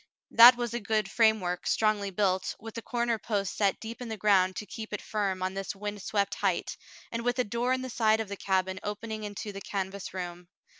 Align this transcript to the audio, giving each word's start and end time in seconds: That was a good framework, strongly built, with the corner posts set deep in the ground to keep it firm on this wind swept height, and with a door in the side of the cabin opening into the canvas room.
That 0.31 0.55
was 0.57 0.73
a 0.73 0.79
good 0.79 1.11
framework, 1.11 1.67
strongly 1.67 2.09
built, 2.09 2.55
with 2.59 2.73
the 2.73 2.81
corner 2.81 3.19
posts 3.19 3.55
set 3.57 3.79
deep 3.79 4.01
in 4.01 4.09
the 4.09 4.17
ground 4.17 4.55
to 4.55 4.65
keep 4.65 4.93
it 4.93 4.99
firm 5.03 5.43
on 5.43 5.53
this 5.53 5.75
wind 5.75 6.01
swept 6.01 6.33
height, 6.33 6.75
and 7.11 7.23
with 7.23 7.37
a 7.37 7.43
door 7.43 7.71
in 7.71 7.83
the 7.83 7.89
side 7.91 8.19
of 8.19 8.27
the 8.27 8.35
cabin 8.35 8.79
opening 8.81 9.23
into 9.23 9.51
the 9.51 9.61
canvas 9.61 10.11
room. 10.11 10.47